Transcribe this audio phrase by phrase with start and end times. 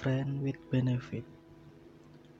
[0.00, 1.28] friend with benefit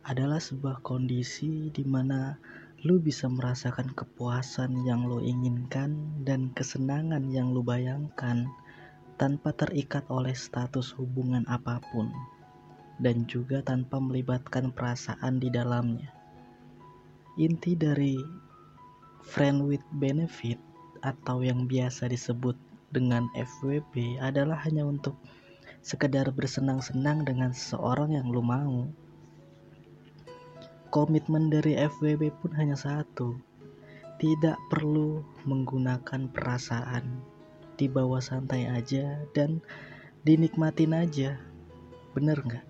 [0.09, 2.41] adalah sebuah kondisi di mana
[2.89, 5.93] lu bisa merasakan kepuasan yang lu inginkan
[6.25, 8.49] dan kesenangan yang lu bayangkan
[9.21, 12.09] tanpa terikat oleh status hubungan apa pun
[12.97, 16.09] dan juga tanpa melibatkan perasaan di dalamnya.
[17.37, 18.17] Inti dari
[19.21, 20.57] friend with benefit
[21.05, 22.57] atau yang biasa disebut
[22.89, 25.21] dengan FWB adalah hanya untuk
[25.81, 28.89] sekedar bersenang-senang dengan seseorang yang lu mau.
[30.91, 33.39] Komitmen dari FWB pun hanya satu,
[34.21, 37.25] tidak perlu menggunakan perasaan,
[37.81, 39.65] dibawa santai aja dan
[40.27, 41.41] dinikmatin aja,
[42.13, 42.67] bener nggak?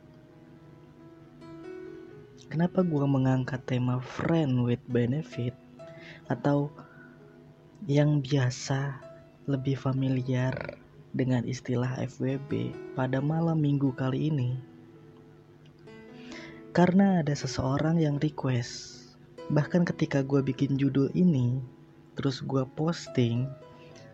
[2.51, 5.55] Kenapa gue mengangkat tema friend with benefit?
[6.27, 6.75] Atau
[7.87, 8.99] yang biasa
[9.47, 10.77] lebih familiar
[11.11, 14.55] dengan istilah FWB pada malam minggu kali ini.
[16.71, 19.03] Karena ada seseorang yang request,
[19.51, 21.59] bahkan ketika gue bikin judul ini,
[22.15, 23.51] terus gue posting,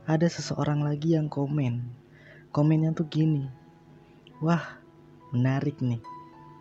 [0.09, 1.85] ada seseorang lagi yang komen.
[2.57, 3.45] Komennya tuh gini,
[4.41, 4.81] wah
[5.37, 6.01] menarik nih,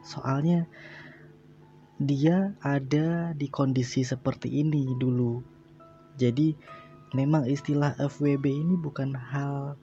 [0.04, 0.68] soalnya
[1.96, 5.40] dia ada di kondisi seperti ini dulu.
[6.20, 6.52] Jadi
[7.16, 9.80] memang istilah FWB ini bukan hal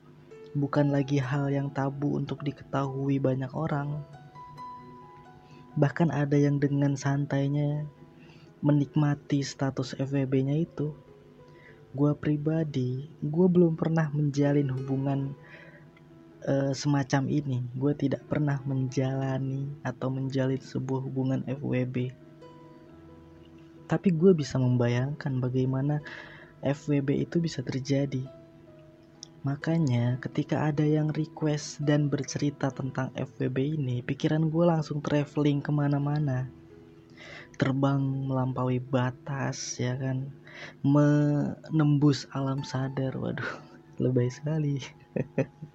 [0.53, 4.05] bukan lagi hal yang tabu untuk diketahui banyak orang.
[5.81, 7.89] Bahkan ada yang dengan santainya
[8.61, 10.93] menikmati status FWB-nya itu.
[11.97, 15.33] Gue pribadi, gue belum pernah menjalin hubungan
[16.45, 17.65] uh, semacam ini.
[17.73, 22.13] Gue tidak pernah menjalani atau menjalin sebuah hubungan FWB.
[23.89, 26.05] Tapi gue bisa membayangkan bagaimana
[26.61, 28.42] FWB itu bisa terjadi
[29.43, 35.75] Makanya ketika ada yang request dan bercerita tentang FWB ini, pikiran gue langsung traveling ke
[35.75, 36.47] mana-mana.
[37.59, 40.31] Terbang melampaui batas ya kan,
[40.87, 43.19] menembus alam sadar.
[43.19, 43.51] Waduh,
[44.03, 44.79] lebay sekali.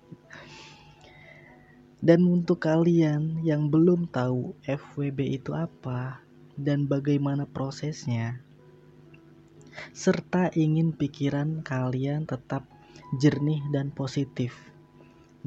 [2.08, 6.24] dan untuk kalian yang belum tahu FWB itu apa
[6.56, 8.40] dan bagaimana prosesnya,
[9.92, 12.77] serta ingin pikiran kalian tetap
[13.16, 14.52] jernih dan positif.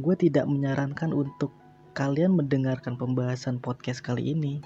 [0.00, 1.52] Gue tidak menyarankan untuk
[1.92, 4.64] kalian mendengarkan pembahasan podcast kali ini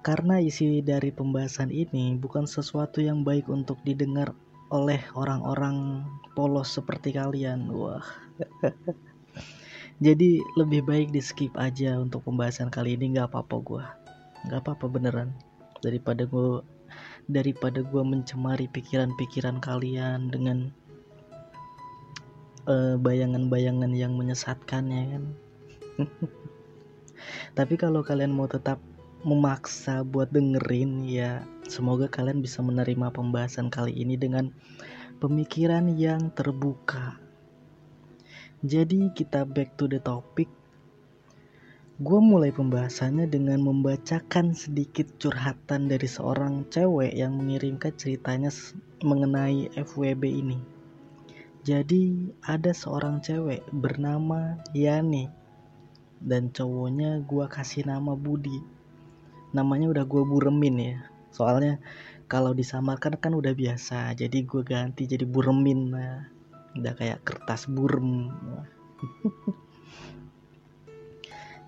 [0.00, 4.32] karena isi dari pembahasan ini bukan sesuatu yang baik untuk didengar
[4.72, 7.68] oleh orang-orang polos seperti kalian.
[7.68, 8.04] Wah.
[10.04, 13.84] Jadi lebih baik di skip aja untuk pembahasan kali ini nggak apa-apa gue,
[14.46, 15.34] nggak apa-apa beneran
[15.82, 16.62] daripada gue
[17.28, 20.70] daripada gue mencemari pikiran-pikiran kalian dengan
[23.00, 25.24] bayangan-bayangan yang menyesatkan ya kan?
[27.58, 28.78] Tapi kalau kalian mau tetap
[29.26, 34.54] memaksa buat dengerin ya semoga kalian bisa menerima pembahasan kali ini dengan
[35.18, 37.18] pemikiran yang terbuka.
[38.62, 40.46] Jadi kita back to the topic.
[41.98, 48.54] Gue mulai pembahasannya dengan membacakan sedikit curhatan dari seorang cewek yang mengirimkan ceritanya
[49.02, 50.77] mengenai FWB ini.
[51.68, 55.28] Jadi ada seorang cewek bernama Yani
[56.16, 58.56] dan cowoknya gua kasih nama Budi.
[59.52, 60.96] Namanya udah gua buremin ya.
[61.28, 61.76] Soalnya
[62.24, 64.16] kalau disamarkan kan udah biasa.
[64.16, 66.24] Jadi gua ganti jadi buremin nah.
[66.72, 68.32] Udah kayak kertas burem.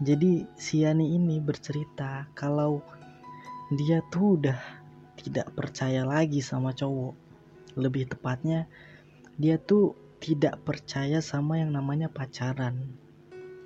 [0.08, 2.80] jadi si Yani ini bercerita kalau
[3.68, 4.56] dia tuh udah
[5.20, 7.12] tidak percaya lagi sama cowok.
[7.76, 8.64] Lebih tepatnya
[9.40, 12.92] dia tuh tidak percaya sama yang namanya pacaran.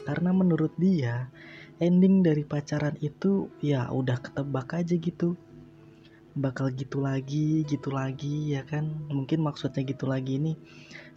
[0.07, 1.27] Karena menurut dia
[1.83, 5.35] ending dari pacaran itu ya udah ketebak aja gitu.
[6.39, 8.87] Bakal gitu lagi gitu lagi ya kan?
[9.11, 10.55] Mungkin maksudnya gitu lagi ini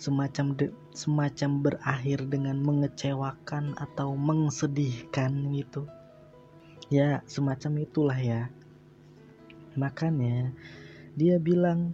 [0.01, 5.86] semacam de, semacam berakhir dengan mengecewakan atau mengsedihkan gitu.
[6.89, 8.50] Ya semacam itulah ya.
[9.77, 10.50] Makanya
[11.13, 11.94] dia bilang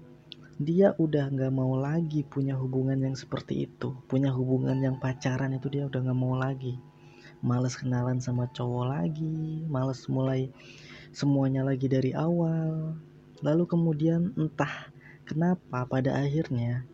[0.63, 3.93] dia udah nggak mau lagi punya hubungan yang seperti itu.
[4.07, 6.79] Punya hubungan yang pacaran itu dia udah nggak mau lagi.
[7.43, 10.47] Males kenalan sama cowok lagi males mulai
[11.11, 12.95] semuanya lagi dari awal.
[13.43, 14.87] Lalu kemudian entah
[15.27, 16.87] kenapa pada akhirnya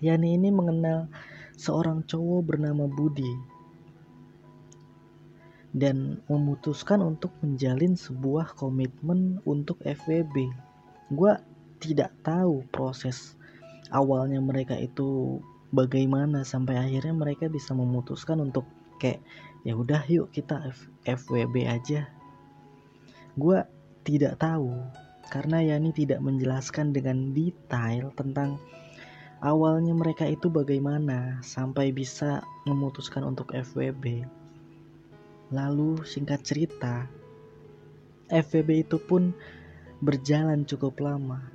[0.00, 1.12] Yani ini mengenal
[1.60, 3.28] seorang cowok bernama Budi.
[5.76, 10.48] Dan memutuskan untuk menjalin sebuah komitmen untuk FWB.
[11.12, 11.36] Gue
[11.80, 13.34] tidak tahu proses
[13.90, 15.40] awalnya mereka itu
[15.72, 18.68] bagaimana sampai akhirnya mereka bisa memutuskan untuk
[19.00, 19.24] kayak
[19.64, 22.06] ya udah yuk kita F FWB aja
[23.40, 23.58] gue
[24.04, 24.76] tidak tahu
[25.30, 28.58] karena Yani tidak menjelaskan dengan detail tentang
[29.40, 34.26] awalnya mereka itu bagaimana sampai bisa memutuskan untuk FWB.
[35.54, 37.06] Lalu singkat cerita,
[38.26, 39.30] FWB itu pun
[40.02, 41.46] berjalan cukup lama.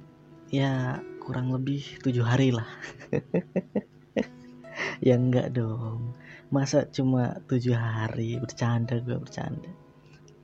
[0.55, 2.69] Ya kurang lebih tujuh hari lah.
[5.07, 6.15] ya enggak dong.
[6.47, 9.67] Masa cuma tujuh hari bercanda gue bercanda.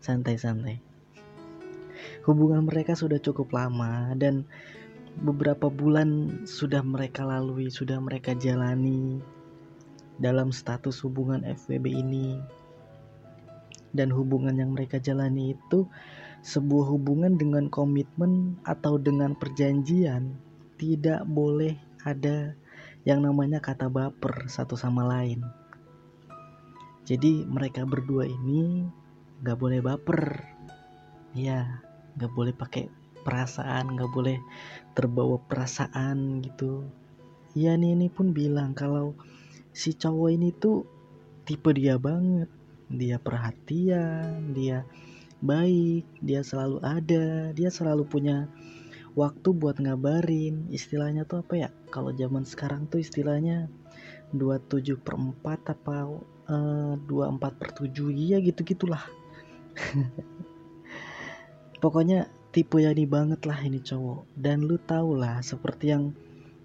[0.04, 0.92] Santai-santai
[2.25, 4.46] hubungan mereka sudah cukup lama dan
[5.22, 9.19] beberapa bulan sudah mereka lalui, sudah mereka jalani
[10.22, 12.40] dalam status hubungan FWB ini.
[13.92, 15.84] Dan hubungan yang mereka jalani itu
[16.42, 20.38] sebuah hubungan dengan komitmen atau dengan perjanjian
[20.78, 22.58] tidak boleh ada
[23.06, 25.46] yang namanya kata baper satu sama lain.
[27.06, 28.86] Jadi mereka berdua ini
[29.42, 30.42] gak boleh baper.
[31.34, 31.82] Ya,
[32.18, 32.92] nggak boleh pakai
[33.22, 34.38] perasaan nggak boleh
[34.98, 36.90] terbawa perasaan gitu
[37.54, 39.14] ya ini pun bilang kalau
[39.71, 40.83] si cowok ini tuh
[41.45, 42.50] tipe dia banget
[42.92, 44.83] dia perhatian dia
[45.42, 48.48] baik dia selalu ada dia selalu punya
[49.18, 50.69] waktu buat ngabarin.
[50.71, 51.69] Istilahnya tuh apa ya?
[51.92, 53.68] Kalau zaman sekarang tuh istilahnya
[54.31, 55.95] 27 per 4 apa
[56.48, 59.04] uh, 24 per 7 iya gitu gitulah
[61.83, 64.30] pokoknya tipe Yani banget lah ini cowok.
[64.38, 66.16] Dan lu tau lah seperti yang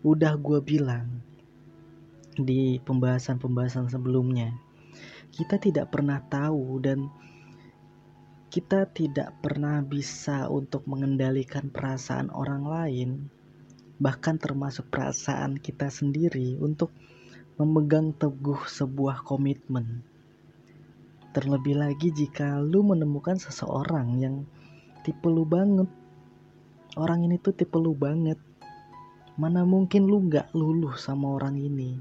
[0.06, 1.08] udah gue bilang
[2.36, 4.52] di pembahasan-pembahasan sebelumnya
[5.32, 7.08] kita tidak pernah tahu dan
[8.56, 13.10] kita tidak pernah bisa untuk mengendalikan perasaan orang lain
[14.00, 16.88] bahkan termasuk perasaan kita sendiri untuk
[17.60, 20.00] memegang teguh sebuah komitmen.
[21.36, 24.48] Terlebih lagi jika lu menemukan seseorang yang
[25.04, 25.92] tipe lu banget.
[26.96, 28.40] Orang ini tuh tipe lu banget.
[29.36, 32.00] Mana mungkin lu gak luluh sama orang ini?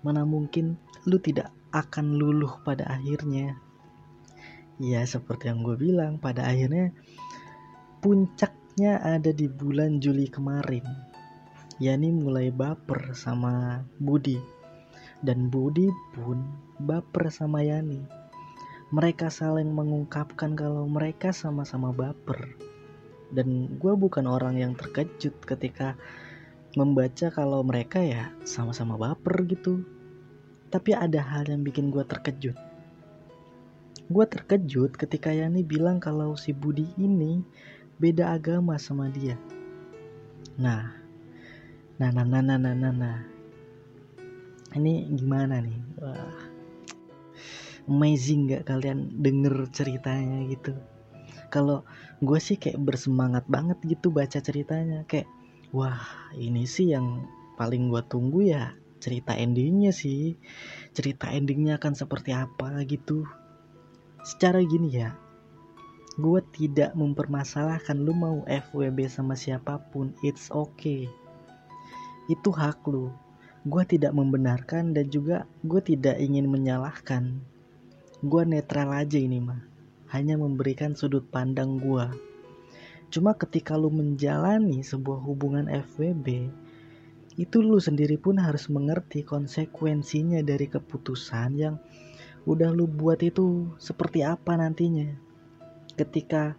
[0.00, 3.60] Mana mungkin lu tidak akan luluh pada akhirnya
[4.82, 6.90] ya seperti yang gue bilang pada akhirnya
[8.02, 10.84] puncaknya ada di bulan Juli kemarin
[11.82, 14.38] Yani mulai baper sama Budi
[15.22, 16.38] dan Budi pun
[16.78, 18.24] baper sama Yani
[18.94, 22.54] mereka saling mengungkapkan kalau mereka sama-sama baper.
[23.34, 25.98] Dan gue bukan orang yang terkejut ketika
[26.78, 29.82] membaca kalau mereka ya sama-sama baper gitu.
[30.70, 32.54] Tapi ada hal yang bikin gue terkejut.
[34.08, 37.40] Gue terkejut ketika Yani bilang kalau si Budi ini
[37.96, 39.38] beda agama sama dia.
[40.60, 40.92] Nah,
[41.96, 43.18] nah, nah, nah, nah, nah, nah, nah.
[44.74, 45.78] Ini gimana nih?
[46.02, 46.54] Wah,
[47.88, 50.72] amazing gak kalian denger ceritanya gitu
[51.52, 51.84] kalau
[52.24, 55.28] gue sih kayak bersemangat banget gitu baca ceritanya kayak
[55.70, 56.00] wah
[56.34, 60.34] ini sih yang paling gue tunggu ya cerita endingnya sih
[60.96, 63.28] cerita endingnya akan seperti apa gitu
[64.24, 65.12] secara gini ya
[66.16, 71.10] gue tidak mempermasalahkan lu mau FWB sama siapa pun it's okay.
[72.30, 73.10] Itu hak lu.
[73.66, 77.42] Gue tidak membenarkan dan juga gue tidak ingin menyalahkan.
[78.22, 79.74] Gue netral aja ini mah
[80.14, 82.06] hanya memberikan sudut pandang gue
[83.10, 86.50] cuma ketika lu menjalani sebuah hubungan FWB
[87.34, 91.82] itu lu sendiri pun harus mengerti konsekuensinya dari keputusan yang
[92.44, 95.08] udah lu buat itu seperti apa nantinya?
[95.96, 96.56] Ketika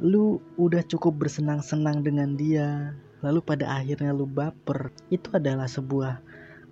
[0.00, 6.18] lu udah cukup bersenang-senang dengan dia lalu pada akhirnya lu baper itu adalah sebuah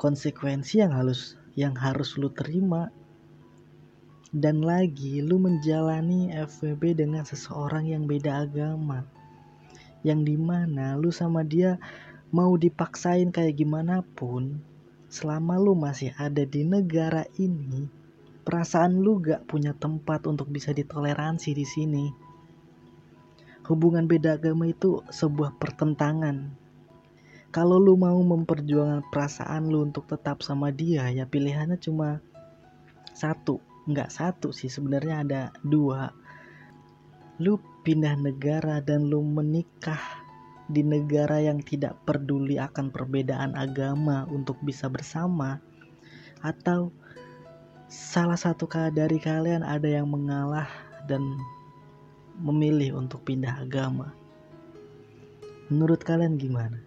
[0.01, 2.89] konsekuensi yang harus yang harus lu terima.
[4.31, 9.03] Dan lagi lu menjalani FWB dengan seseorang yang beda agama
[10.01, 11.77] yang di mana lu sama dia
[12.33, 14.63] mau dipaksain kayak gimana pun
[15.11, 18.01] selama lu masih ada di negara ini
[18.41, 22.07] perasaan lu gak punya tempat untuk bisa ditoleransi di sini.
[23.71, 26.51] Hubungan beda agama itu sebuah pertentangan.
[27.51, 32.19] Kalau lu mau memperjuangkan perasaan lu untuk tetap sama dia ya pilihannya cuma
[33.15, 33.63] satu.
[33.87, 36.11] Nggak satu sih sebenarnya ada dua.
[37.39, 40.20] Lu pindah negara dan lu menikah
[40.71, 45.59] di negara yang tidak peduli akan perbedaan agama untuk bisa bersama
[46.47, 46.95] atau
[47.91, 50.71] salah satu dari kalian ada yang mengalah
[51.11, 51.35] dan
[52.39, 54.15] memilih untuk pindah agama?
[55.67, 56.79] Menurut kalian gimana?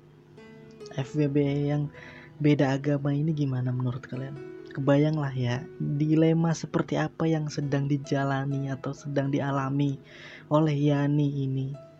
[0.95, 1.37] FWB
[1.67, 1.91] yang
[2.39, 4.39] beda agama ini gimana menurut kalian?
[4.73, 10.01] Kebayanglah ya dilema seperti apa yang sedang dijalani atau sedang dialami
[10.49, 11.92] oleh Yani ini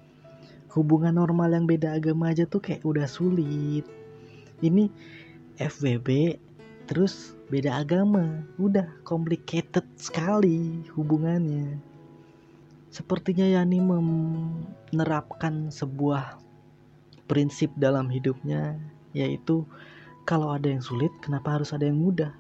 [0.74, 3.86] hubungan normal yang beda agama aja tuh kayak udah sulit.
[4.60, 4.90] Ini
[5.62, 6.40] FWB
[6.90, 8.42] terus beda agama.
[8.58, 11.78] Udah complicated sekali hubungannya.
[12.90, 16.42] Sepertinya Yani menerapkan sebuah
[17.30, 18.78] prinsip dalam hidupnya
[19.14, 19.66] yaitu
[20.26, 22.34] kalau ada yang sulit kenapa harus ada yang mudah?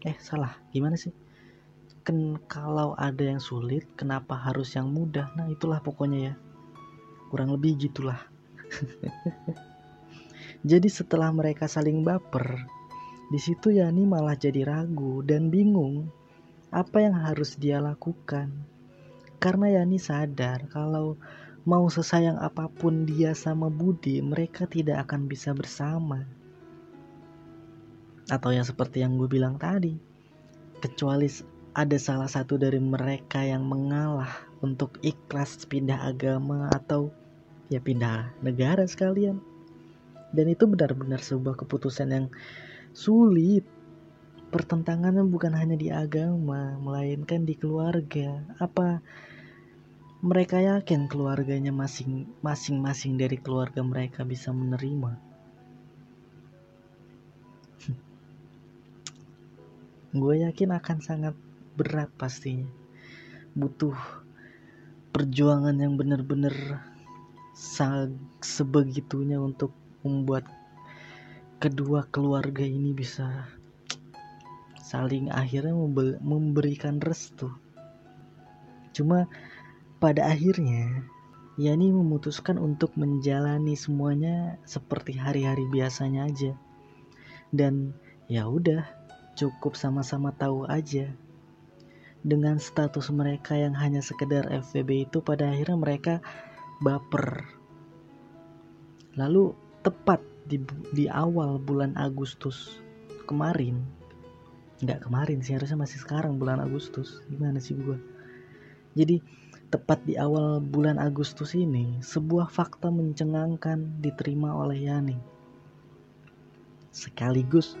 [0.00, 0.56] Eh salah.
[0.72, 1.12] Gimana sih?
[2.06, 5.28] Ken kalau ada yang sulit kenapa harus yang mudah?
[5.34, 6.34] Nah itulah pokoknya ya
[7.28, 8.18] kurang lebih gitulah.
[10.70, 12.66] Jadi setelah mereka saling baper
[13.26, 16.06] di situ Yani malah jadi ragu dan bingung
[16.70, 18.54] apa yang harus dia lakukan.
[19.42, 21.18] Karena Yani sadar kalau
[21.66, 26.22] mau sesayang apa pun dia sama Budi mereka tidak akan bisa bersama.
[28.30, 29.98] Atau yang seperti yang gue bilang tadi
[30.78, 31.26] kecuali
[31.74, 37.12] ada salah satu dari mereka yang mengalah untuk ikhlas pindah agama atau
[37.68, 39.40] ya pindah negara sekalian.
[40.32, 42.26] Dan itu benar-benar sebuah keputusan yang
[42.92, 43.64] sulit.
[44.46, 48.44] Pertentangannya bukan hanya di agama melainkan di keluarga.
[48.62, 49.02] Apa
[50.22, 52.26] mereka yakin keluarganya masing
[52.80, 55.18] masing dari keluarga mereka bisa menerima?
[60.16, 61.34] Gue yakin akan sangat
[61.76, 62.64] berat pastinya.
[63.52, 64.25] Butuh
[65.16, 66.84] perjuangan yang benar-benar
[68.44, 69.72] sebegitunya untuk
[70.04, 70.44] membuat
[71.56, 73.48] kedua keluarga ini bisa
[74.76, 75.72] saling akhirnya
[76.20, 77.48] memberikan restu.
[78.92, 79.24] Cuma
[79.96, 81.08] pada akhirnya
[81.56, 86.52] Yani memutuskan untuk menjalani semuanya seperti hari-hari biasanya aja.
[87.48, 87.96] Dan
[88.28, 88.84] ya udah
[89.40, 91.16] cukup sama-sama tahu aja
[92.26, 96.14] dengan status mereka yang hanya sekedar FVB itu pada akhirnya mereka
[96.82, 97.46] baper.
[99.14, 99.54] Lalu
[99.86, 100.18] tepat
[100.50, 100.58] di,
[100.90, 102.82] di awal bulan Agustus
[103.30, 103.86] kemarin
[104.76, 107.96] nggak kemarin sih harusnya masih sekarang bulan Agustus gimana sih gue
[108.92, 109.24] jadi
[109.72, 115.16] tepat di awal bulan Agustus ini sebuah fakta mencengangkan diterima oleh Yani.
[116.94, 117.74] Sekaligus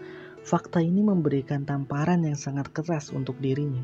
[0.46, 3.82] Fakta ini memberikan tamparan yang sangat keras untuk dirinya.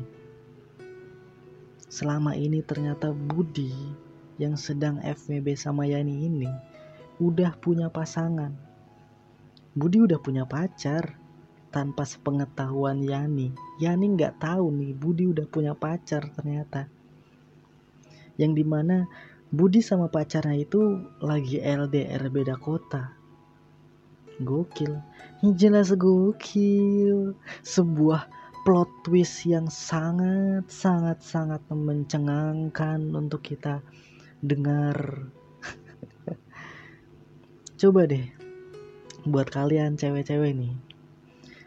[1.93, 3.69] Selama ini ternyata Budi
[4.41, 6.49] yang sedang FWB sama Yani ini
[7.21, 8.49] udah punya pasangan.
[9.77, 11.21] Budi udah punya pacar
[11.69, 13.53] tanpa sepengetahuan Yani.
[13.77, 16.89] Yani nggak tahu nih Budi udah punya pacar ternyata.
[18.41, 19.05] Yang di mana
[19.53, 23.13] Budi sama pacarnya itu lagi LDR beda kota
[24.41, 24.97] Gokil.
[25.53, 27.37] Jelas gokil.
[27.61, 28.25] Sebuah
[28.63, 33.83] plot twist yang sangat sangat sangat mencengangkan untuk kita
[34.39, 35.27] dengar.
[37.79, 38.23] Coba deh
[39.27, 40.73] buat kalian cewek-cewek nih.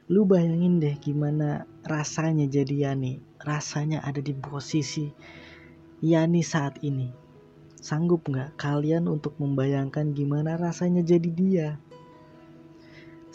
[0.09, 3.21] Lu bayangin deh gimana rasanya jadi Yani.
[3.41, 5.13] Rasanya ada di posisi
[6.01, 7.13] Yani saat ini.
[7.79, 11.69] Sanggup nggak kalian untuk membayangkan gimana rasanya jadi dia?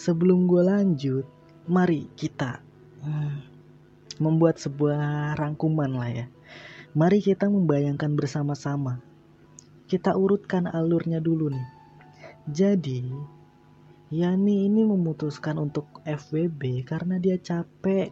[0.01, 1.25] sebelum gue lanjut,
[1.69, 2.57] mari kita
[3.05, 3.50] hmm,
[4.21, 6.25] membuat sebuah rangkuman lah ya.
[6.93, 9.01] Mari kita membayangkan bersama-sama.
[9.89, 11.67] Kita urutkan alurnya dulu nih.
[12.45, 13.01] Jadi,
[14.11, 18.11] Yani ini memutuskan untuk FWB karena dia capek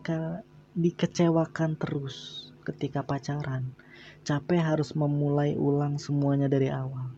[0.72, 3.75] dikecewakan terus ketika pacaran.
[4.24, 7.12] Capek harus memulai ulang semuanya dari awal.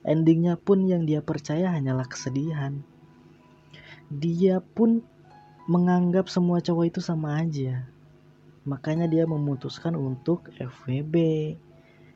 [0.00, 2.80] Endingnya pun yang dia percaya hanyalah kesedihan
[4.12, 5.00] dia pun
[5.64, 7.88] menganggap semua cowok itu sama aja.
[8.62, 11.16] Makanya dia memutuskan untuk FWB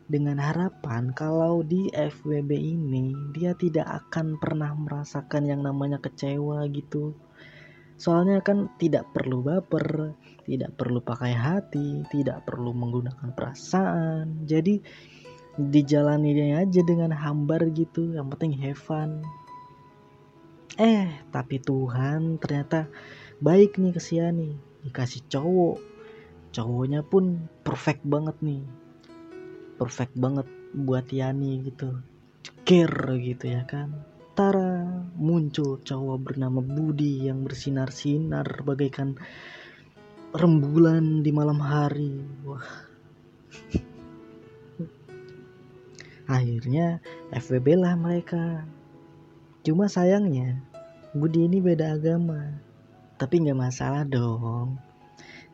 [0.06, 7.18] dengan harapan kalau di FWB ini dia tidak akan pernah merasakan yang namanya kecewa gitu.
[7.98, 10.14] Soalnya kan tidak perlu baper,
[10.46, 14.46] tidak perlu pakai hati, tidak perlu menggunakan perasaan.
[14.46, 14.78] Jadi
[15.56, 19.24] dijalani aja dengan hambar gitu, yang penting have fun.
[20.76, 22.86] Eh, tapi Tuhan ternyata
[23.40, 24.54] baik nih ke nih.
[24.84, 25.95] Dikasih cowok.
[26.56, 28.64] Cowoknya pun perfect banget nih.
[29.76, 32.00] Perfect banget buat Yani gitu.
[32.64, 33.92] Care gitu ya kan.
[34.32, 34.88] Tara
[35.20, 39.20] muncul cowok bernama Budi yang bersinar-sinar bagaikan
[40.32, 42.25] rembulan di malam hari.
[42.49, 42.64] Wah.
[46.40, 47.04] Akhirnya
[47.36, 48.64] FWB lah mereka
[49.66, 50.62] Cuma sayangnya,
[51.10, 52.54] Budi ini beda agama.
[53.19, 54.78] Tapi nggak masalah dong.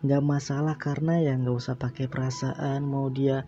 [0.03, 3.47] Nggak masalah karena ya nggak usah pakai perasaan mau dia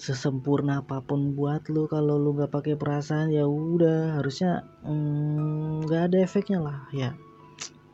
[0.00, 1.84] sesempurna apa pun buat lu.
[1.86, 6.78] Kalau lu nggak pakai perasaan ya udah harusnya mm, nggak mm, ada efeknya lah.
[6.90, 7.12] Ya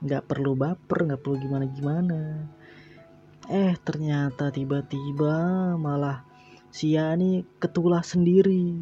[0.00, 2.20] nggak perlu baper nggak perlu gimana gimana
[3.52, 5.36] eh ternyata tiba-tiba
[5.76, 6.24] malah
[6.72, 8.78] si Yani ketulah sendiri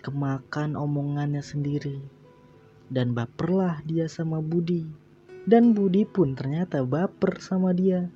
[0.00, 2.00] kemakan omongannya sendiri.
[2.86, 5.05] Dan baperlah dia sama Budi
[5.46, 8.10] dan Budi pun ternyata baper sama dia.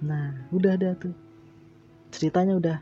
[0.00, 1.12] Nah udah ada tuh.
[2.10, 2.78] Ceritanya udah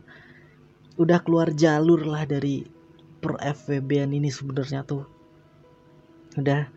[0.99, 2.62] udah keluar jalur lah dari
[3.18, 5.05] per FWB ini sebenarnya tuh.
[6.38, 6.71] Udah.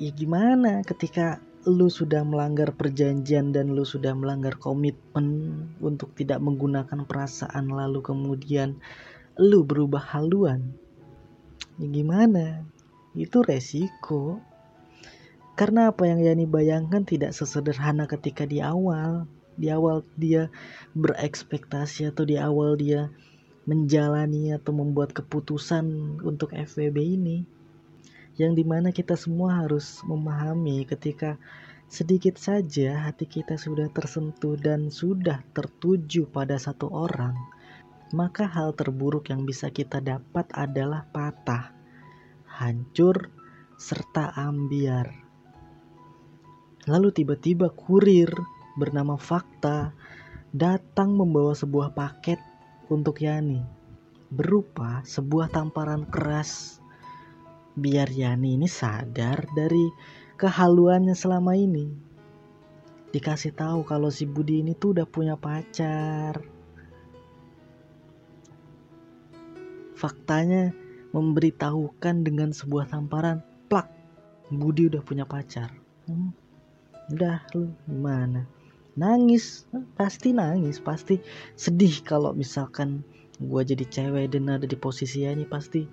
[0.00, 7.06] Ya gimana ketika lu sudah melanggar perjanjian dan lu sudah melanggar komitmen untuk tidak menggunakan
[7.06, 8.80] perasaan lalu kemudian
[9.36, 10.74] lu berubah haluan?
[11.76, 12.64] Ya gimana?
[13.14, 14.42] Itu resiko
[15.54, 20.50] karena apa yang Yani bayangkan tidak sesederhana ketika di awal di awal dia
[20.98, 23.14] berekspektasi atau di awal dia
[23.64, 27.46] menjalani atau membuat keputusan untuk FWB ini
[28.34, 31.38] yang di mana kita semua harus memahami ketika
[31.86, 37.38] sedikit saja hati kita sudah tersentuh dan sudah tertuju pada satu orang
[38.10, 41.70] maka hal terburuk yang bisa kita dapat adalah patah
[42.50, 43.30] hancur
[43.78, 45.23] serta ambiar
[46.84, 48.28] lalu tiba-tiba kurir
[48.76, 49.94] bernama Fakta
[50.54, 52.38] datang membawa sebuah paket
[52.92, 53.62] untuk Yani
[54.34, 56.82] berupa sebuah tamparan keras.
[57.74, 59.90] Biar Yani ini sadar dari
[60.38, 61.90] kehaluannya selama ini.
[63.10, 66.38] Dikasih tahu kalau si Budi ini tuh udah punya pacar.
[69.94, 70.74] Faktanya
[71.14, 73.38] memberitahukan dengan sebuah tamparan
[73.70, 73.86] plak
[74.50, 75.70] Budi udah punya pacar.
[76.10, 76.34] Hmm,
[77.12, 78.48] udah lu gimana?
[78.94, 79.66] Nangis
[79.98, 81.18] pasti nangis pasti
[81.58, 83.02] sedih kalau misalkan
[83.42, 85.84] gue jadi cewek dan ada di posisi ini pasti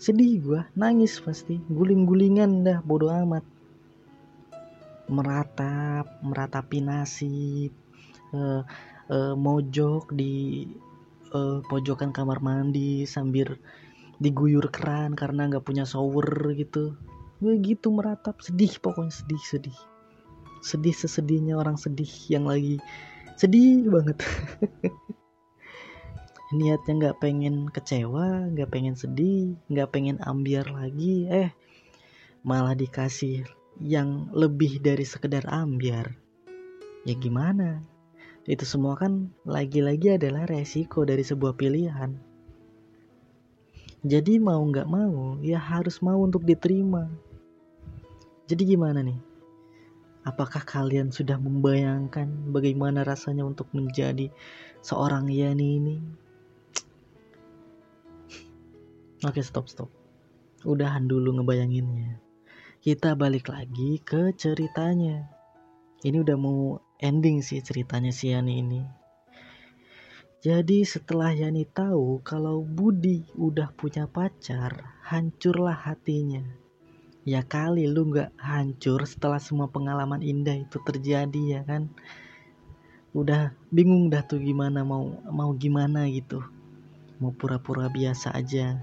[0.00, 3.44] sedih gue nangis pasti guling-gulingan dah bodoh amat.
[5.08, 7.72] Meratap meratapi nasib
[8.32, 8.64] uh,
[9.12, 10.66] uh, mojok di
[11.36, 13.56] uh, pojokan kamar mandi sambil
[14.18, 16.96] diguyur keran karena nggak punya shower gitu.
[17.38, 19.78] Gue gitu meratap sedih pokoknya sedih sedih
[20.64, 22.82] sedih sesedihnya orang sedih yang lagi
[23.38, 24.18] sedih banget.
[26.58, 31.52] Niatnya nggak pengen kecewa nggak pengen sedih nggak pengen ambiar lagi eh
[32.42, 33.44] malah dikasih
[33.78, 36.18] yang lebih dari sekedar ambiar.
[37.06, 37.84] Ya gimana?
[38.48, 42.16] Itu semua kan lagi-lagi adalah resiko dari sebuah pilihan.
[44.02, 47.12] Jadi mau nggak mau ya harus mau untuk diterima.
[48.48, 49.27] Jadi gimana nih
[50.28, 54.28] Apakah kalian sudah membayangkan bagaimana rasanya untuk menjadi
[54.84, 55.96] seorang Yani ini?
[59.24, 59.88] Oke, stop, stop.
[60.68, 62.20] Udahan dulu ngebayanginnya.
[62.84, 65.24] Kita balik lagi ke ceritanya.
[66.04, 68.84] Ini udah mau ending sih ceritanya si Yani ini.
[70.44, 76.67] Jadi setelah Yani tahu kalau Budi udah punya pacar, hancurlah hatinya
[77.28, 81.92] ya kali lu nggak hancur setelah semua pengalaman indah itu terjadi ya kan?
[83.12, 86.40] Udah bingung dah tuh gimana mau mau gimana gitu.
[87.20, 88.80] Mau pura-pura biasa aja.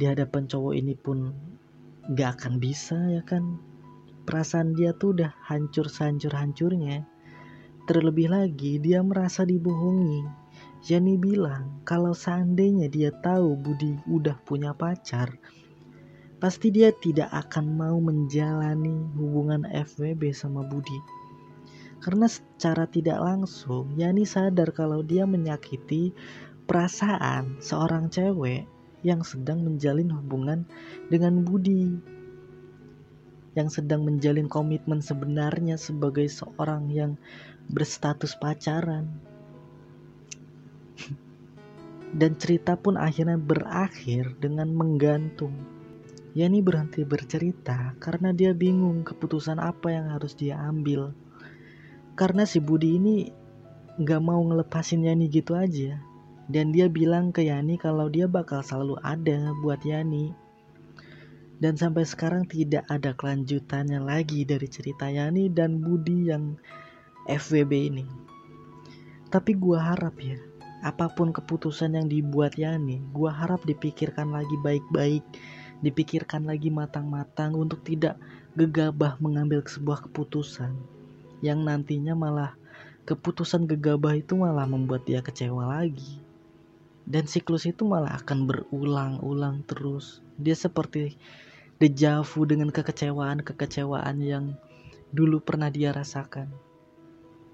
[0.00, 1.36] Di hadapan cowok ini pun
[2.08, 3.60] gak akan bisa ya kan?
[4.24, 7.04] Perasaan dia tuh udah hancur sehancur hancurnya
[7.84, 10.24] terlebih lagi dia merasa dibohongi.
[10.84, 15.36] Yani bilang kalau seandainya dia tahu Budi udah punya pacar
[16.44, 21.00] pasti dia tidak akan mau menjalani hubungan FWB sama Budi.
[22.04, 26.12] Karena secara tidak langsung, Yani sadar kalau dia menyakiti
[26.68, 28.68] perasaan seorang cewek
[29.00, 30.68] yang sedang menjalin hubungan
[31.08, 31.96] dengan Budi.
[33.56, 37.16] Yang sedang menjalin komitmen sebenarnya sebagai seorang yang
[37.72, 39.08] berstatus pacaran.
[42.12, 45.83] Dan cerita pun akhirnya berakhir dengan menggantung
[46.34, 51.14] Yani berhenti bercerita karena dia bingung keputusan apa yang harus dia ambil.
[52.18, 53.30] Karena si Budi ini
[54.02, 56.02] gak mau ngelepasin Yani gitu aja.
[56.50, 60.34] Dan dia bilang ke Yani kalau dia bakal selalu ada buat Yani.
[61.62, 66.58] Dan sampai sekarang tidak ada kelanjutannya lagi dari cerita Yani dan Budi yang
[67.30, 68.06] FWB ini.
[69.30, 70.36] Tapi gua harap ya,
[70.82, 75.22] apa pun keputusan yang dibuat Yani, gua harap dipikirkan lagi baik-baik
[75.84, 78.16] dipikirkan lagi matang-matang untuk tidak
[78.56, 80.72] gegabah mengambil sebuah keputusan.
[81.44, 82.56] yang nantinya malah
[83.04, 86.24] keputusan gegabah itu malah membuat dia kecewa lagi.
[87.04, 90.24] Dan siklus itu malah akan berulang-ulang terus.
[90.40, 91.20] Dia seperti
[91.76, 94.56] dejavu dengan kekecewaan-kekecewaan yang
[95.12, 96.48] dulu pernah dia rasakan.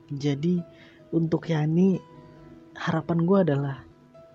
[0.06, 0.62] Jadi
[1.10, 1.98] untuk Yani
[2.78, 3.82] harapan gue adalah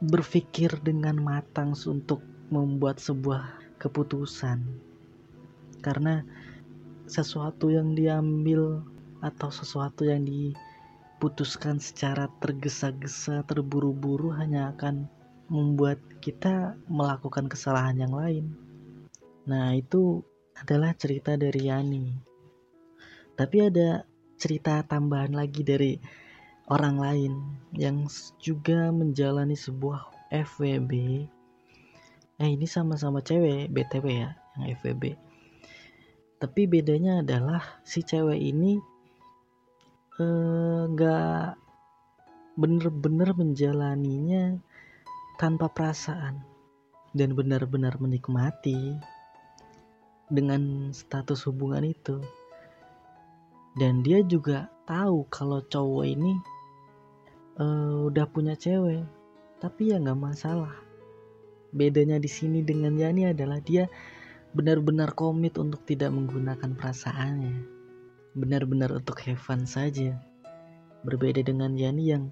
[0.03, 2.19] berpikir dengan matang untuk
[2.51, 4.63] membuat sebuah keputusan.
[5.79, 6.25] Karena
[7.05, 8.81] sesuatu yang diambil
[9.21, 15.05] atau sesuatu yang diputuskan secara tergesa-gesa terburu-buru hanya akan
[15.49, 18.45] membuat kita melakukan kesalahan yang lain.
[19.45, 20.25] Nah itu
[20.57, 22.05] adalah cerita dari Yani.
[23.37, 24.07] Tapi ada
[24.39, 25.99] cerita tambahan lagi dari
[26.71, 27.33] orang lain
[27.77, 28.09] yang
[28.41, 30.91] juga menjalani sebuah FWB
[32.41, 35.15] eh ini sama-sama cewek BTW ya yang FWB
[36.35, 38.77] tapi bedanya adalah si cewek ini
[40.19, 40.85] eh,
[42.55, 44.59] bener-bener menjalaninya
[45.35, 46.39] tanpa perasaan
[47.15, 48.95] dan benar-benar menikmati
[50.31, 52.19] dengan status hubungan itu.
[53.75, 56.33] Dan dia juga tahu kalau cowok ini
[57.59, 59.03] uh, udah punya cewek
[59.59, 60.84] tapi ya nggak masalah
[61.75, 63.91] bedanya di sini dengan Yani adalah dia
[64.55, 67.67] benar-benar komit untuk tidak menggunakan perasaannya.
[68.31, 70.15] Benar-benar untuk have fun saja.
[71.03, 72.31] Berbeda dengan Yani yang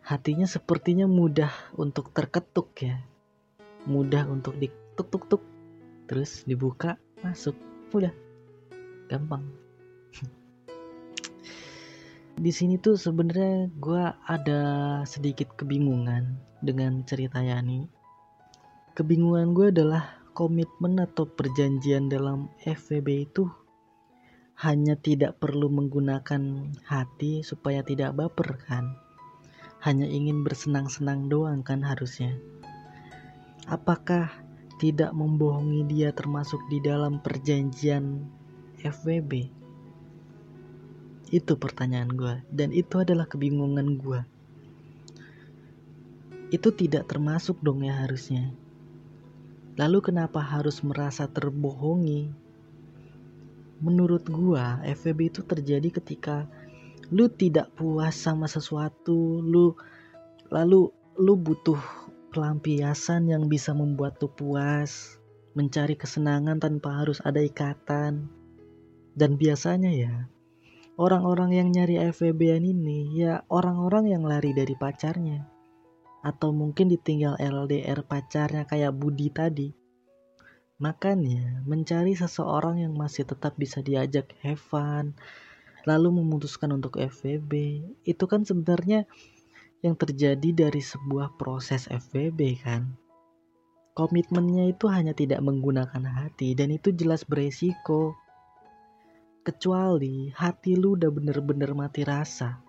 [0.00, 2.96] hatinya sepertinya mudah untuk terketuk ya.
[3.84, 5.44] Mudah untuk dituk-tuk-tuk
[6.08, 7.54] terus dibuka masuk.
[7.92, 8.16] Udah.
[9.12, 9.44] Gampang.
[12.40, 14.62] Di sini tuh sebenarnya gue ada
[15.04, 17.99] sedikit kebingungan dengan cerita Yani.
[18.90, 23.46] Kebingungan gue adalah komitmen atau perjanjian dalam FVB itu
[24.60, 28.98] hanya tidak perlu menggunakan hati supaya tidak baper kan.
[29.80, 32.34] Hanya ingin bersenang-senang doang kan harusnya.
[33.70, 34.28] Apakah
[34.82, 38.26] tidak membohongi dia termasuk di dalam perjanjian
[38.82, 39.48] FWB?
[41.30, 44.20] Itu pertanyaan gue dan itu adalah kebingungan gue.
[46.50, 48.50] Itu tidak termasuk dong ya harusnya.
[49.80, 52.28] Lalu kenapa harus merasa terbohongi?
[53.80, 56.44] Menurut gue FVB itu terjadi ketika
[57.08, 59.72] lu tidak puas sama sesuatu, lu
[60.52, 61.80] lalu lu butuh
[62.28, 65.16] pelampiasan yang bisa membuat lu puas,
[65.56, 68.28] mencari kesenangan tanpa harus ada ikatan.
[69.16, 70.28] Dan biasanya ya,
[71.00, 75.59] orang-orang yang nyari FVB ini ya orang-orang yang lari dari pacarnya
[76.20, 79.68] atau mungkin ditinggal LDR pacarnya kayak Budi tadi.
[80.80, 85.12] Makanya mencari seseorang yang masih tetap bisa diajak have fun,
[85.84, 87.52] lalu memutuskan untuk FVB,
[88.08, 89.04] itu kan sebenarnya
[89.80, 92.96] yang terjadi dari sebuah proses FVB kan.
[93.92, 98.16] Komitmennya itu hanya tidak menggunakan hati dan itu jelas beresiko
[99.40, 102.60] Kecuali hati lu udah bener-bener mati rasa.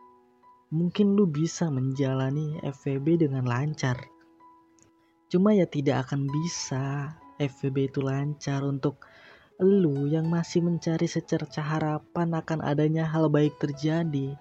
[0.71, 3.99] Mungkin lu bisa menjalani FVB dengan lancar.
[5.27, 9.03] Cuma ya tidak akan bisa FVB itu lancar untuk
[9.59, 14.33] lu yang masih mencari secerca harapan akan adanya hal baik terjadi.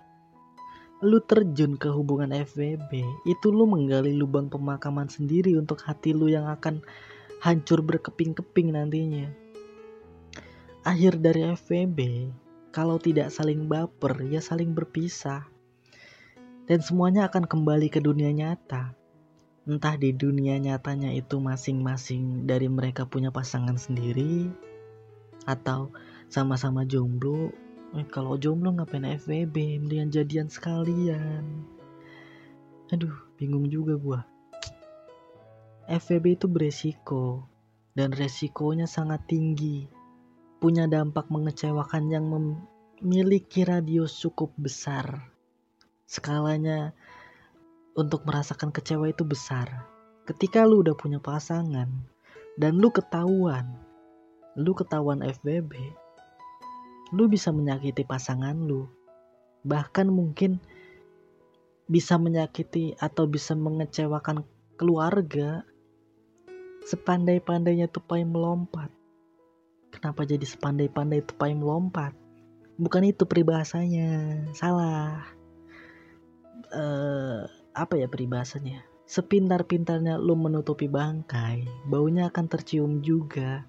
[1.03, 6.47] Lu terjun ke hubungan FVB, itu lu menggali lubang pemakaman sendiri untuk hati lu yang
[6.47, 6.81] akan
[7.41, 9.51] hancur berkeping-keping nantinya
[10.81, 11.99] akhir dari FVB
[12.73, 15.45] kalau tidak saling baper ya saling berpisah
[16.71, 18.95] dan semuanya akan kembali ke dunia nyata.
[19.67, 24.47] Entah di dunia nyatanya itu masing-masing dari mereka punya pasangan sendiri
[25.51, 25.91] atau
[26.31, 27.51] sama-sama jomblo.
[27.99, 31.67] Eh, kalau jomblo ngapain FVB mendingan jadian sekalian.
[32.95, 34.21] Aduh bingung juga gua.
[35.91, 37.51] FVB itu beresiko
[37.99, 39.91] dan resikonya sangat tinggi.
[40.63, 45.30] Punya dampak mengecewakan yang memiliki radius cukup besar.
[46.11, 46.91] Skalanya
[47.95, 49.87] untuk merasakan kecewa itu besar.
[50.27, 51.87] Ketika lu udah punya pasangan
[52.59, 53.79] dan lu ketahuan,
[54.59, 55.71] lu ketahuan FBB,
[57.15, 58.91] lu bisa menyakiti pasangan lu.
[59.63, 60.59] Bahkan mungkin
[61.87, 64.43] bisa menyakiti atau bisa mengecewakan
[64.75, 65.63] keluarga
[66.91, 68.91] sepandai-pandainya tupai melompat
[69.91, 72.15] Kenapa jadi sepandai-pandai tupai melompat?
[72.79, 75.40] Bukan itu peribahasanya, salah.
[76.71, 78.87] Uh, apa ya peribahasanya?
[79.11, 83.67] Sepintar-pintarnya lu menutupi bangkai, baunya akan tercium juga.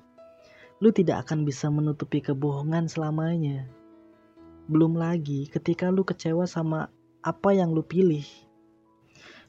[0.78, 3.66] Lu tidak akan bisa menutupi kebohongan selamanya.
[4.70, 6.94] Belum lagi ketika lu kecewa sama
[7.26, 8.26] apa yang lu pilih.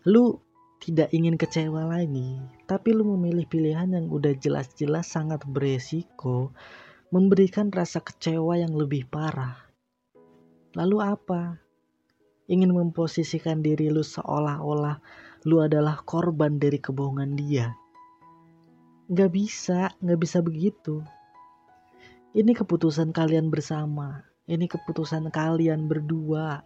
[0.09, 0.41] Lu
[0.83, 6.51] tidak ingin kecewa lagi, tapi lu memilih pilihan yang udah jelas-jelas sangat beresiko,
[7.15, 9.61] memberikan rasa kecewa yang lebih parah.
[10.75, 11.61] Lalu apa?
[12.53, 15.01] Ingin memposisikan diri lu seolah-olah
[15.49, 17.73] lu adalah korban dari kebohongan dia.
[19.09, 21.01] Gak bisa, gak bisa begitu.
[22.37, 24.29] Ini keputusan kalian bersama.
[24.45, 26.61] Ini keputusan kalian berdua.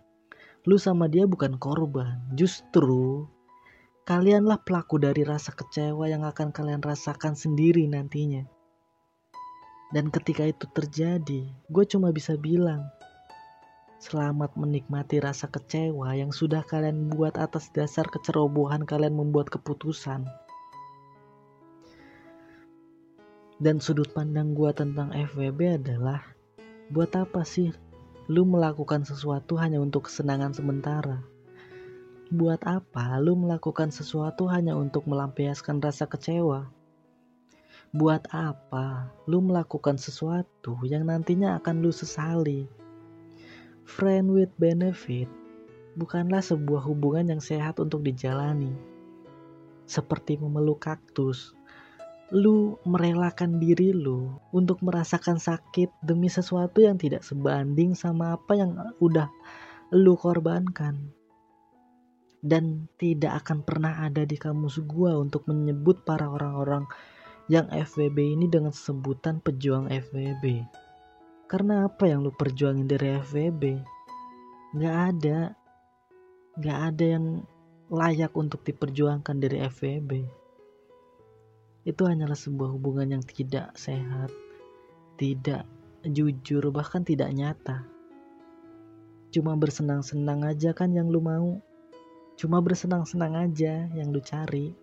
[0.66, 2.18] Lu sama dia bukan korban.
[2.35, 3.31] Justru
[4.07, 8.46] Kalianlah pelaku dari rasa kecewa yang akan kalian rasakan sendiri nantinya.
[9.90, 12.87] Dan ketika itu terjadi, gue cuma bisa bilang,
[13.96, 20.28] selamat menikmati rasa kecewa yang sudah kalian buat atas dasar kecerobohan kalian membuat keputusan.
[23.56, 26.20] Dan sudut pandang gue tentang FWB adalah,
[26.92, 27.72] buat apa sih
[28.28, 31.24] lu melakukan sesuatu hanya untuk kesenangan sementara?
[32.28, 36.68] Buat apa lu melakukan sesuatu hanya untuk melampiaskan rasa kecewa?
[37.96, 42.86] Buat apa lu melakukan sesuatu yang nantinya akan lu sesali?
[43.87, 45.31] Friend with benefit
[45.94, 48.75] bukanlah sebuah hubungan yang sehat untuk dijalani.
[49.87, 51.55] Seperti memeluk kaktus,
[52.35, 58.75] lu merelakan diri lu untuk merasakan sakit demi sesuatu yang tidak sebanding sama apa yang
[58.99, 59.31] udah
[59.94, 61.14] lu korbankan
[62.42, 66.90] dan tidak akan pernah ada di kamus gua untuk menyebut para orang-orang
[67.46, 70.66] yang FWB ini dengan sebutan pejuang FWB.
[71.46, 73.62] Karena apa yang lu perjuangin dari FWB?
[74.82, 75.54] Gak ada.
[76.59, 77.46] Gak ada yang
[77.87, 80.11] layak untuk diperjuangkan dari FWB.
[81.87, 84.35] Itu hanyalah sebuah hubungan yang tidak sehat,
[85.14, 85.70] tidak
[86.02, 87.87] jujur, bahkan tidak nyata.
[89.30, 91.62] Cuma bersenang-senang aja kan yang lu mau.
[92.35, 94.74] Cuma bersenang-senang aja yang lu cari.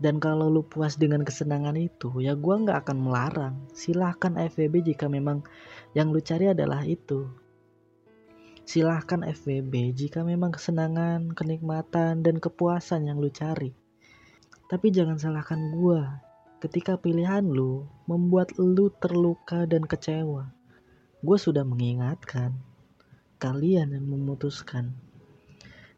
[0.00, 3.54] Dan kalau lu puas dengan kesenangan itu, ya gua nggak akan melarang.
[3.76, 5.44] Silahkan FVB jika memang
[5.92, 7.28] yang lu cari adalah itu.
[8.64, 13.76] Silahkan FVB jika memang kesenangan, kenikmatan, dan kepuasan yang lu cari.
[14.72, 20.52] Tapi jangan salahkan gua ketika pilihan lu membuat lu terluka dan kecewa.
[21.24, 22.52] Gue sudah mengingatkan,
[23.40, 24.92] kalian yang memutuskan.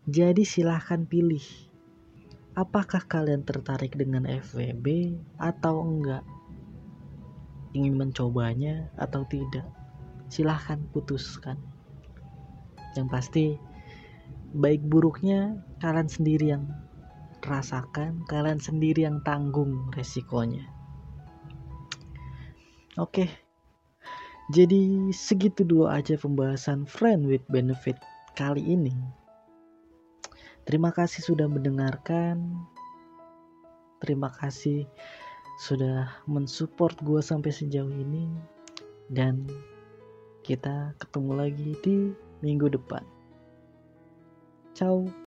[0.06, 1.42] Jadi silahkan pilih.
[2.52, 6.20] Apakah kalian tertarik dengan FWB atau enggak?
[7.72, 9.64] Ingin mencobanya atau tidak?
[10.28, 11.56] Silahkan putuskan.
[12.92, 13.44] Yang pasti
[14.52, 16.68] baik buruknya kalian sendiri yang
[17.40, 20.68] rasakan, kalian sendiri yang tanggung resikonya.
[23.00, 23.32] Oke.
[24.52, 27.96] Jadi segitu dulu aja pembahasan friend with benefit
[28.36, 29.21] kali ini.
[30.62, 32.62] Terima kasih sudah mendengarkan.
[33.98, 34.86] Terima kasih
[35.62, 38.30] sudah mensupport gue sampai sejauh ini.
[39.10, 39.46] Dan
[40.42, 41.96] kita ketemu lagi di
[42.42, 43.02] minggu depan.
[44.74, 45.21] Ciao.